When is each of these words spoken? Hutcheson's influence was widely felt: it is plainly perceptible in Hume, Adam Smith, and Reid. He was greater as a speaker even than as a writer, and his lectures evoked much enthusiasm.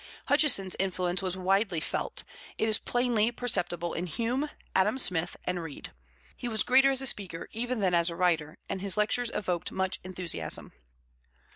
Hutcheson's 0.29 0.75
influence 0.79 1.21
was 1.21 1.37
widely 1.37 1.79
felt: 1.79 2.23
it 2.57 2.67
is 2.67 2.79
plainly 2.79 3.31
perceptible 3.31 3.93
in 3.93 4.07
Hume, 4.07 4.49
Adam 4.75 4.97
Smith, 4.97 5.37
and 5.45 5.61
Reid. 5.61 5.91
He 6.35 6.47
was 6.47 6.63
greater 6.63 6.89
as 6.89 7.03
a 7.03 7.05
speaker 7.05 7.47
even 7.51 7.81
than 7.81 7.93
as 7.93 8.09
a 8.09 8.15
writer, 8.15 8.57
and 8.67 8.81
his 8.81 8.97
lectures 8.97 9.29
evoked 9.31 9.71
much 9.71 9.99
enthusiasm. 10.03 10.71